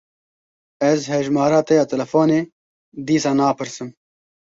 [0.87, 2.41] Ez hejmara te ya telefonê
[3.07, 3.89] dîsa napirsim.